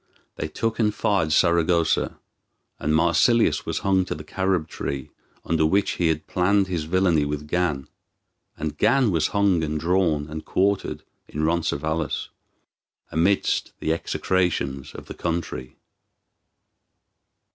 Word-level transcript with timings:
They 0.35 0.47
took 0.47 0.79
and 0.79 0.91
fired 0.91 1.31
Saragossa, 1.31 2.17
and 2.79 2.95
Marsilius 2.95 3.67
was 3.67 3.79
hung 3.85 4.03
to 4.05 4.15
the 4.15 4.23
carob 4.23 4.67
tree 4.67 5.11
under 5.45 5.63
which 5.63 5.91
he 5.91 6.07
had 6.07 6.25
planned 6.25 6.65
his 6.65 6.85
villainy 6.85 7.23
with 7.23 7.45
Gan; 7.47 7.87
and 8.57 8.79
Gan 8.79 9.11
was 9.11 9.27
hung 9.27 9.63
and 9.63 9.79
drawn 9.79 10.27
and 10.27 10.43
quartered 10.43 11.03
in 11.27 11.43
Roncesvalles, 11.43 12.29
amidst 13.11 13.73
the 13.79 13.93
execrations 13.93 14.95
of 14.95 15.05
the 15.05 15.13
country. 15.13 15.75